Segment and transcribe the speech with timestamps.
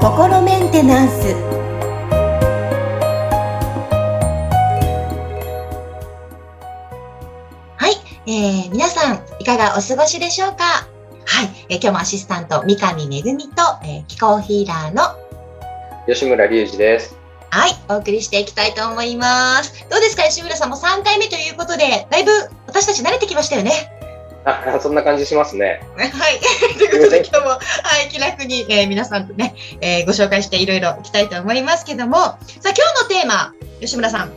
[0.00, 1.34] 心メンテナンス
[7.76, 10.64] はい、えー、皆さんいかがお過ごしでしょうか？
[11.26, 13.28] はい、えー、今日もアシスタント三上恵と、
[13.84, 15.02] えー、気候ヒーラーの
[16.06, 17.14] 吉村隆二です
[17.50, 19.86] はい、お送りしていきたいと思います。
[19.88, 22.32] どうですか、吉村さんも3回目ということで、だいぶ
[22.66, 23.93] 私たち慣れてきましたよね。
[24.44, 25.80] あ、そんな感じしますね。
[25.96, 26.12] はい。
[26.78, 27.58] ということで今日も、は
[28.06, 34.32] い、気楽に、えー、皆さんとね、えー、ご紹介していろいろいきたいと思いますけども、さあ今日のテーマ、吉村さん、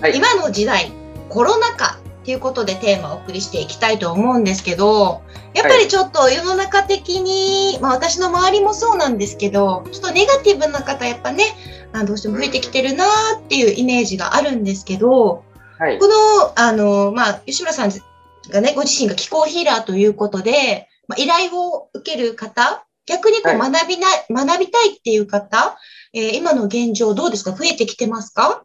[0.00, 0.92] はい、今の時代、
[1.28, 5.22] コロナ禍ということでテーマをお送りしていきたいと思うんですけど、
[5.54, 11.44] やっぱりちょっと世の中的に、まあ私の周りもそうなんですけど、ちょっとネガティブな方やっぱね、
[11.92, 13.04] あどうしても増えてきてるな
[13.38, 15.42] っていうイメージがあるんですけど、
[15.78, 17.92] はい、この、あの、まあ、吉村さん
[18.50, 25.78] がね、ご自身が気候ヒーラーということで、まあ、依頼を受ける方、逆にこう学びな、はい、学びたいっていう方、
[26.12, 27.52] えー、今の現状どうですか？
[27.52, 28.64] 増えてきてますか？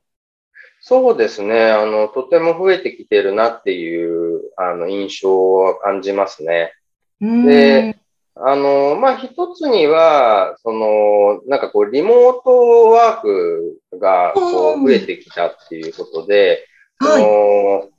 [0.81, 1.71] そうですね。
[1.71, 6.73] あの、とても増えてきてるなっていう、あの、印象は感じますね。
[7.21, 7.97] で、
[8.35, 16.67] あの、まあ、一つには、その、なんかこう、リモートワークがこう増えてきたっていうことで、
[17.01, 17.89] その、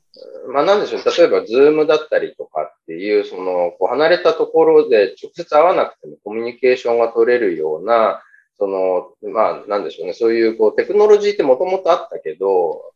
[0.48, 8.22] まあ、なんでしょう、例えば、ズームだったりとかっていう、その、こう離れたところで直接会わなくてもコミュニケーションが取れるような、
[8.56, 12.92] その、まあ、なんでしょうね、そういう、こう、テクノロジーってもともとあったけど、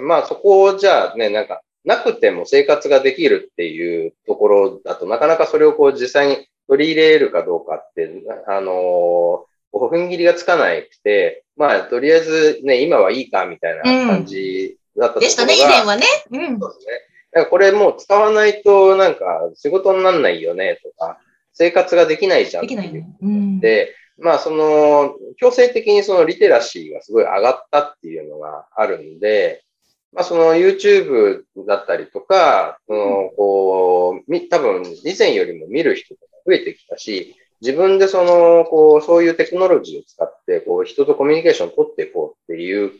[0.00, 8.08] まあ、そこをじゃあね、なんか、なくても生活ができるっていうところだとなかなかそれをこう実際に取り入れるかどうかって、
[8.46, 16.06] あのー、踏ん切りがつかないくて、まあ、とりあえずね、今はいいかみたいな感じだったでしたね、以前はね。
[16.30, 16.58] うん。
[16.58, 16.92] そうですね。
[17.32, 21.18] だからこれもう使わないとなんか仕事になんないよねとか、
[21.52, 23.06] 生活ができないじゃんっていう。
[23.22, 29.64] うん、で、まあその、強制的にそのリテラシーがすごい上がったっていうのがあるんで、
[30.12, 42.90] まあその YouTube だったりとか、その、こう、多分以前よりも見る人とか増えてきたし、自分でその、こう、そういうテクノロジーを使って、こう、人とコミュニケーションを取っていこうっていう、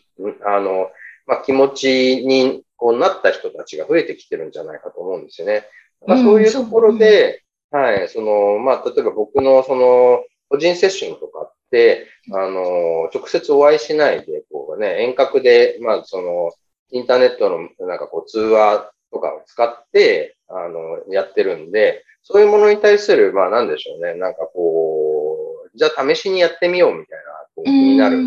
[0.47, 0.89] あの、
[1.27, 5.67] まあ、気持ちに、こうなった人たちが増えてきてるんじゃないかと思うんですよね。
[6.07, 16.51] まあ、そういうところで、うん、はい、その、まあ、例えば僕のその、個人セッションとかって、あの、直接お会いしないで、こうね、遠隔で、まあ、その、
[16.91, 24.15] インターネットのなんかこう通話とかを使って、あの、やってるんで、そういうものに対する、まあなんでしょうね。
[24.15, 27.25] なんかこう、じゃあ試しにやってみようみたいな、
[27.57, 28.19] こう気になる、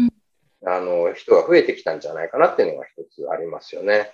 [0.65, 4.11] あの、人が増えてきたんじゃないかなっていうのが一つありますよね。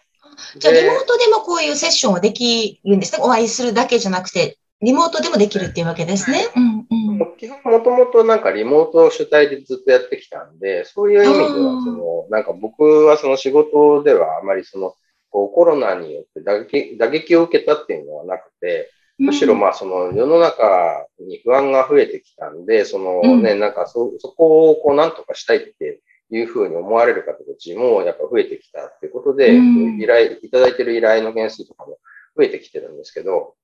[0.58, 3.24] じゃあリモートでもこういうセッションはできるんですね。
[3.24, 6.48] お会いするだけじゃなくて、リモートでもできるっていうわけですね。
[6.56, 6.88] うん
[7.20, 14.96] うん、基本もともとなんかリモート主体でずっとやってきたんで、そういう意味では、その、なんか僕はその仕事ではあまりその、
[15.30, 26.00] こうコロナによって打撃打撃を受けたっていうのはなくて、むしろまあその世の中に不安が増えてきたんで、そのね、なんかそ、そこをこうなんとかしたいって
[26.36, 32.00] いうふうに思われる方たちもやっぱ増えてきたっていうことで、依頼、いただいてる依頼の件数とかも
[32.38, 33.56] 増えてきてるんですけど、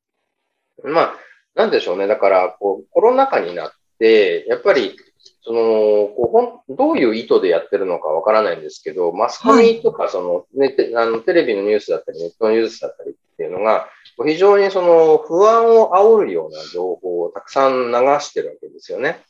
[0.83, 1.13] まあ、
[1.56, 2.07] なんでしょうね。
[2.07, 4.95] だから、こう、コロナ禍になって、やっぱり、
[5.41, 5.59] その、
[6.07, 13.89] こう、どういう意図でやってるのかわからないんですけど、マスコミとか、その、ね、あの、テレビのニュースだったり、ネットのニュースだったりっていうのが、
[14.25, 19.22] 非常にその不安を煽るような情報をたくさん流してるわけですよね。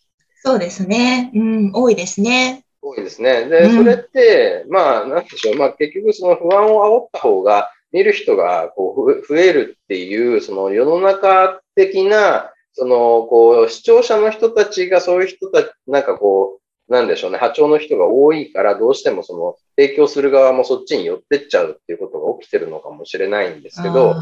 [0.44, 1.32] そうですね。
[1.36, 2.64] うん、多いですね。
[2.98, 3.46] 多いですね。
[3.46, 5.56] で、それって、まあ、なんでしょう。
[5.56, 16.60] まあ、結局その不安を煽った方が、見る人がこう増えるっていう、その世の中的な、その、こう、視聴者の人たちがそういう人たち、なんかこ
[16.90, 24.14] う、なんでしょうね、波長の人が多いから、どうしてもその、提供する側もそっちに寄ってっちゃうっていうことが起きてるのかもしれないんですけど、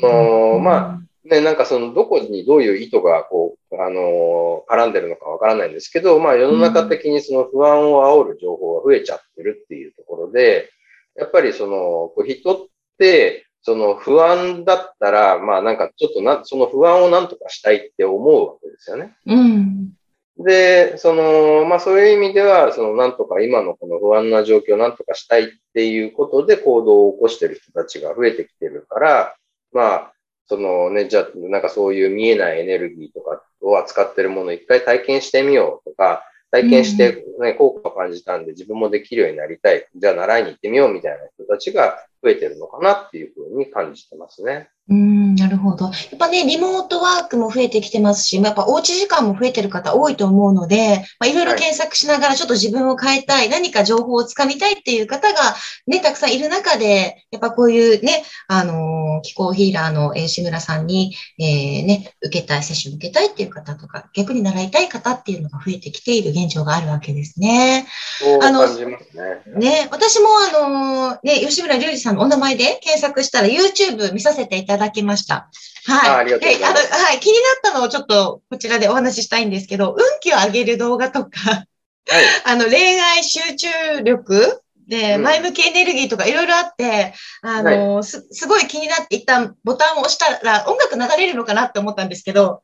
[0.00, 10.70] その、まあ、ね、なんかその、どこにどういう意図が、こう、あのー、絡んでるのかわからないんですけど、まあ、世の中的にその不安を煽る情報が増えちゃってるっていうところで、
[11.16, 12.66] やっぱりその、人っ
[12.98, 19.16] て、その不安だったら、まあなんかちょっとな、その不安をなんとかしたいって思うわけですよね。
[19.26, 19.92] うん。
[20.38, 29.36] で、その、まあそういう意味では、そのなんとか今のこの不安な状況をなんとかしたいっていうことで行動を起こしてる人たちが増えてきてるから、
[29.72, 30.12] まあ、
[30.48, 39.86] そのね、じゃあ、なんかそういう見えないエネルギーとかを扱ってるものを一回体験してみようとか、体験してね、効果を感じたんで自分もできるようになりたい。
[39.94, 44.68] じゃあ習いに行ってみようみたいな人たちが増えてるのかなっていうふうに感じてますね。
[44.88, 45.86] うん、なるほど。
[45.86, 55.54] やっぱね、リモートワークも増えてきてますし、やっぱおうち時間も増えてる方多いと思うので、まあ、いろいろ検索しながらちょっと自分を変えたい、何か情報をつかみたいっていう方が
[55.86, 67.86] ね、たくさんいる中で、やっぱこういうね、あのー、気候ヒーラーの、え、志村さんに、えー、ね、受けたい、接種受けたいっていう方とか、逆に習いたい方っていうのが増えてきている現状があるわけですね。
[68.18, 69.42] そう感じますね。
[69.58, 75.50] ね、私もあのー、ね、吉村隆二さんのお名前で検索したら YouTube 見させていただきました。
[75.86, 76.10] はい。
[76.10, 76.92] あありがとうございます。
[76.92, 77.20] はい。
[77.20, 77.32] 気に
[77.62, 81.66] なったのをちょっとこちらでお話ししたいんですけど、運気を上げる動画とか、はい、
[82.44, 92.62] あの、恋愛集中力で、前向きエネルギーとかいろいろあって、あの、はい、す、すごい気になって一旦ボタンを押したら音楽流れるのかなって思ったんですけど、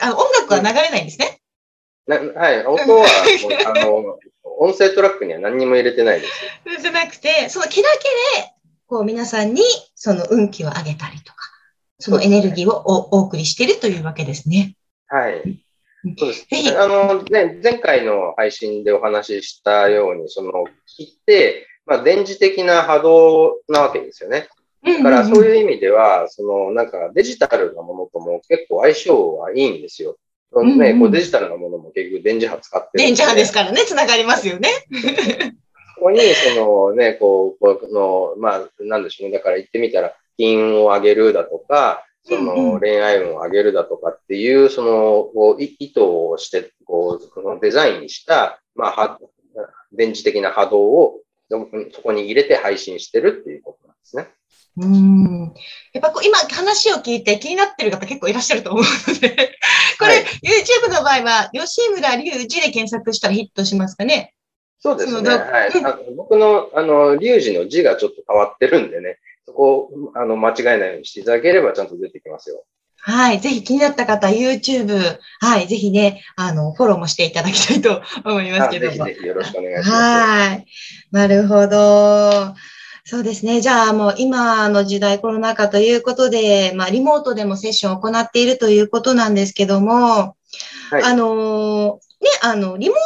[0.00, 1.40] あの音楽は流れないんですね。
[2.06, 3.06] なはい、音は、
[3.66, 4.18] あの、
[4.58, 6.82] 音声トラックには何にも入れてないです。
[6.82, 7.88] じゃなくて、その気だ
[8.34, 8.52] けで、
[8.86, 9.62] こう皆さんに
[9.94, 11.38] その運気を上げたりとか、
[11.98, 14.74] そのエネルギーをお送りしているというわけですね。
[15.06, 15.64] はい。
[16.16, 16.46] そうです。
[16.78, 20.52] あの、ね、前回の配信でお話ししたように、その、
[20.86, 24.48] 切って、まあ、電磁的な波動なわけですよね。
[24.84, 30.16] だから、そういう意味では、その、なんか、デジタルなものとも結構相性はいいんですよ。
[30.52, 34.70] ね、こうデジタルなものも結局電磁波使ってる、電磁波ですからね、つながりますよね。
[35.98, 39.38] ここに、そのね、こう、この、まあ、なんでしょうね。
[39.38, 49.18] だから言ってみたら、金を上げるだとか、その恋愛運を上げるだとかっていう、その、こう意図をして、こう、そのデザインした、まあ、
[49.92, 53.88] 電磁的な波動をそこに入れて配信してるっていうこと。
[53.88, 54.28] なんですね。
[54.78, 55.54] うん。
[55.92, 59.30] やっぱこう今話を聞いて気になってる方結構いらっしゃると思うので、
[59.98, 64.34] これ、はい、YouTube の場合は吉村隆二で検索したらヒットしますかね？
[64.80, 65.30] そうですね。
[65.30, 65.70] はい。
[66.16, 72.64] 僕の、あの、隆二の字がちょっと変わってるんでね、そこを、あの、間違えないようにしていただければちゃんと出てきますよ。
[73.00, 73.40] はい。
[73.40, 75.66] ぜひ気になった方、YouTube、はい。
[75.66, 78.92] ぜひね、あの、フォローもしていただきたいと思いますけども。
[78.92, 79.90] ぜひぜひよろしくお願いします。
[79.90, 80.66] はい。
[81.10, 82.54] なるほど。
[83.10, 83.62] そうですね。
[83.62, 90.36] じゃあもう今の時代コロナ禍ということで、まあリモートでもセッションを行っているということなんですけども、
[90.90, 92.98] はい、あの、ね、あの、リモー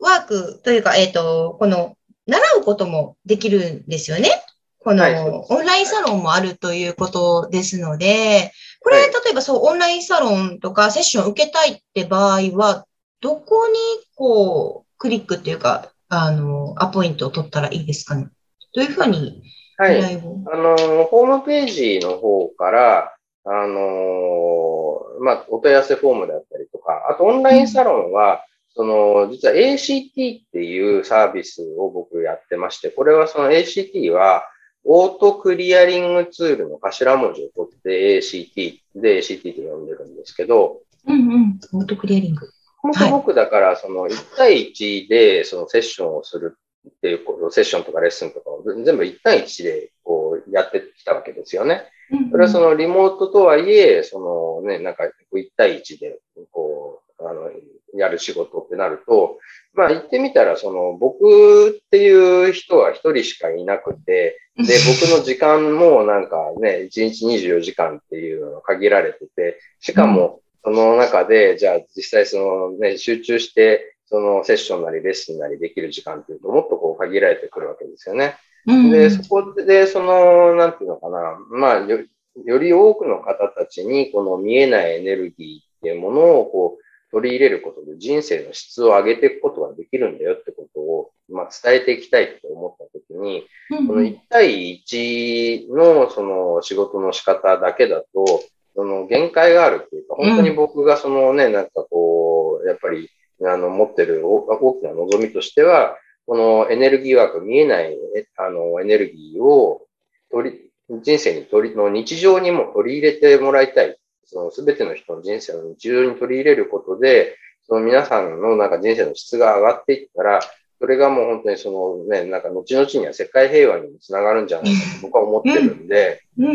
[0.00, 1.94] トワークというか、えっ、ー、と、この、
[2.26, 4.30] 習うこともできるんですよね。
[4.78, 5.04] この、
[5.50, 8.50] オンラインサロンもあるということですので、
[8.80, 12.86] これ、例えばそう、オンラインサロンとかセッションを受けたいって場合は、
[13.20, 13.74] どこに、
[14.14, 18.28] こう、クリックっていうか、あの、アポイントを取ったらいいですかね？
[18.76, 19.42] どういうふうに
[19.78, 20.02] はい。
[20.02, 23.12] あの、ホームページの方から、
[23.44, 28.44] あのまあ、お問い合わせフォームであったりとか、あとオンラインサロンは、
[28.74, 34.44] その、実は ACT っていうサービスを僕やってまして、これはその ACT は、
[34.84, 42.48] オートクリアリングツールの頭文字を取って ACT で ACT と呼んでるんですけど、うんうん、オートクリアリング。
[42.82, 46.58] 本当僕だから、その1対1でそのセッションをする
[46.88, 51.84] っていうこと、セッションとかレッスンとかを全部1対1でこうやってきたわけですよね。
[52.30, 56.18] それはそのリモートとはいえ、そのね、なんか1対1で
[56.52, 57.50] こう、あの、
[57.94, 59.38] やる仕事ってなると、
[59.74, 78.36] まあ言ってみたら、その僕っていう人は一人しかいなくて、で、 僕の時間もなんかね、1日24時間っていうのが限られてて、しかもその中で、じゃあ実際そのね、集中して、そのセッションなりレッスンなりできる時間っていうともっとこう限られてくるわけですよね。
[78.66, 82.00] で、そこで、その、なんていうのかな、まあよ、
[82.44, 86.82] より多くの方たちにこの見えないエネルギーっていうものをこう
[87.12, 93.46] 取り入れることで人生の質を上げていくことができるんだよってことを、まあ、伝えていきたいと思ったときに、
[93.86, 98.42] この1対1のその仕事の仕方だけだと、
[98.74, 103.08] その限界があるっていうか、本当に僕がそのね、なんかこう、やっぱり、
[103.42, 107.96] あの、持ってる大きな望みとしては、このエネルギー枠見えない
[108.36, 109.82] あのエネルギーを
[110.30, 113.96] 取り、人生に取り、の日常にも取り入れてもらいたい。
[114.24, 117.36] その全ての人の人生の日常に取り入れることで、
[117.68, 120.40] その皆さんのなんか人生の質が上がっていったら、
[120.78, 126.46] それがもう本当にそのね、なんか後々には世界平和にもつながるんじゃないかと僕は思ってるんで、うん。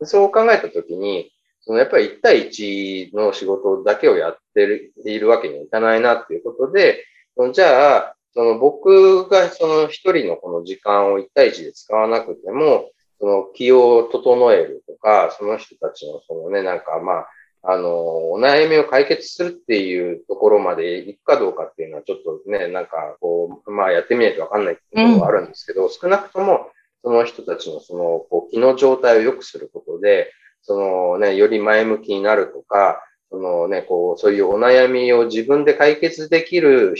[0.00, 1.30] うん、そう考えたときに、
[1.70, 7.04] そのやっぱり1対1の仕事だけをやっているわけにはいかないなっていうことで、
[7.52, 17.28] じゃあ、その僕がその一人のこの時間を1対1で使わなくても、その気を整えるとか、その人たちのそのね、なんかまあ、
[17.62, 26.68] あの、お悩みを解決するっていうところまで行くかどうかっていうのはちょっとね、なんかこう、まあやってみないとわかんないっていうところはあるんですけど、うん、少なくとも
[27.04, 36.94] その人たちのその、こう、気の状態を良くすることで、そのね、より前向きになるとか、そのね、こう、そういうお悩みを自分で解決できる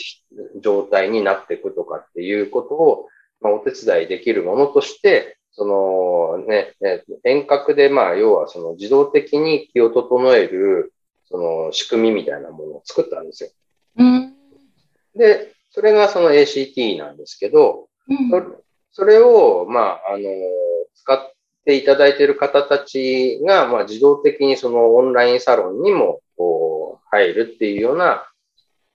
[0.61, 3.09] 状態になっていくとかっていうことを、
[3.41, 6.75] まあ、お手伝いできるものとして、そのね、
[7.25, 10.93] 遠隔で、まあ、要はその自動的に気を整える、
[11.29, 13.51] その仕組みみたいなものを作ったんですよ。
[13.99, 14.35] うん、
[15.17, 18.57] で、それがその ACT なんですけど、うん、
[18.93, 20.25] それを、まあ、あの、
[20.95, 21.33] 使っ
[21.65, 28.25] ていただいている方たちが、まあ、自動的にそのオンラインサロンにも、こう、入るっていうような、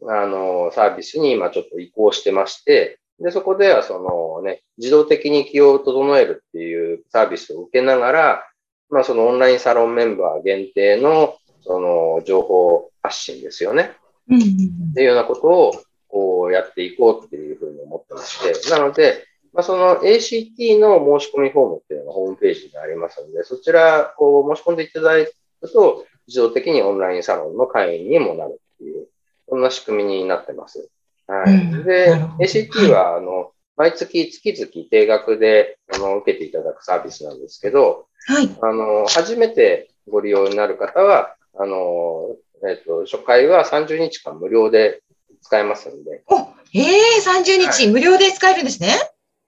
[0.07, 8.43] あの、サービスに今ちょっと移行してまして、で、そこではそのね、自動的に気を整えるっていうサービスを受けながら、
[8.89, 13.91] まあそのオンラインサロンメンバー限定のその情報発信ですよね。
[14.29, 15.73] うん、っていうようなことを
[16.07, 25.33] こうやっていこうっていうふうに思ってまして、なので、まあ、その ACT の申し込みフォームっていうのがホームページにありますので、そちらこう申し込んでいただく
[25.71, 29.07] と、自動的にオンラインサロンの会員にもなるっていう、
[29.47, 30.89] そんな仕組みになってます。
[31.27, 31.83] はい。
[31.85, 38.49] で、ACT は、あの、毎月月々定額であの受けていただくサービスなんですけど、はい。
[38.61, 42.35] あの、初めてご利用になる方は、あの、
[42.67, 45.01] えっ、ー、と、初回は30日間無料で
[45.41, 46.23] 使えますんで。
[46.27, 46.39] お、
[46.73, 48.95] ええー、30日無料で使えるんですね。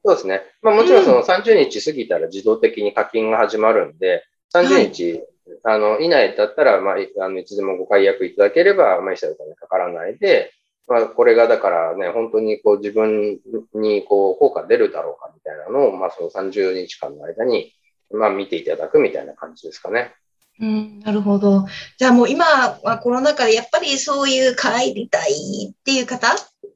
[0.08, 0.42] そうですね。
[0.62, 4.24] まあもちろんその30日過ぎたら自動的に課金が始まるんで、
[4.54, 5.24] 30日、はい、
[5.64, 10.54] あの、以内だったら、まあ、あの、いつでもご解約いただければ、まあ、一切お金かからないで、
[10.88, 13.40] まあ、これがだからね、本当にこう自分
[13.74, 17.74] にこう効果出るだろうかみたいなのを、まあその30日間の間に、
[18.10, 20.14] まあ見ていただくみたいな感じですかね。
[20.62, 21.66] うん、なるほど。
[21.98, 25.32] じゃあもう今はコロナ禍でやっぱりそういう帰りたい
[25.72, 26.30] っていう方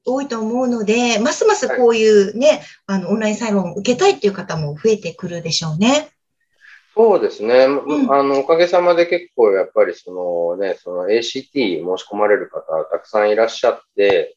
[0.05, 2.47] 多いと思うので、ますますこういうね、
[2.87, 6.09] はい、あのオンラインサロンを受けたいっていう方も増えてくるでしょうね。
[6.93, 7.65] そうですね。
[7.65, 14.35] うん、あの、おかげさまで結構やっぱりそのね、その ACT 申し込まれる方たくさんいらっしゃって、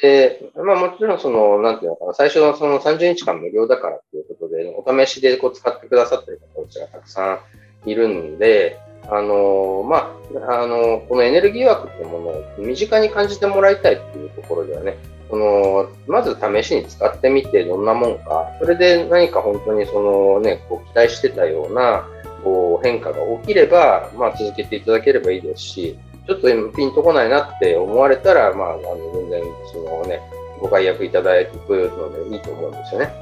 [0.00, 7.40] で、まあもちろんその、なんていうのかな、最初のその30日間無料だからっていうことで、お試しでこう使ってくださってる方たちがたくさ
[7.84, 8.78] んいるんで、
[9.10, 14.96] あの、まあ、あの、このエネルギー枠っていうものを身近に感じてもらいたいっていうところではね、
[15.28, 22.06] その、まず試しに使ってみてどんなもんか、それで何か本当にそのね、こう期待してたような、
[22.44, 28.80] こう変化が起きれば、まあ続けていただければいいですし、ちょっとピンとこないなって思われたら、まあ、あの、
[29.14, 30.20] 全然、そのね、
[30.60, 33.12] ご解約いただくのでいいと思うんですよね。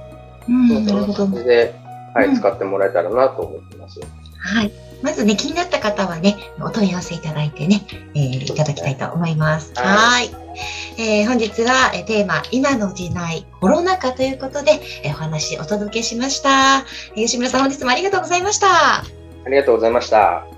[0.48, 1.42] うん、なるほど。
[1.42, 1.74] で、
[2.14, 4.00] はい、使ってもらえたらなと思ってます。
[4.38, 4.87] はい。
[5.02, 9.72] まずね、気になった方はね、お問い合わせいただいてね、えー、いただきたいと思います。
[9.76, 10.30] はい。
[10.98, 16.84] えー、本日は、えテーマ、今の時代、コロナ禍ということで、えー、お話お届けしました。
[17.14, 18.68] 吉村さん、本日もありがとうございました。
[19.00, 19.04] あ
[19.48, 20.57] りがとうございました。